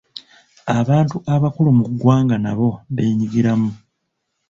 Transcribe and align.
Abantu 0.79 1.15
abakulu 1.35 1.69
mu 1.79 1.85
ggwanga 1.91 2.35
nabo 2.43 2.69
beenyigiramu. 2.95 3.71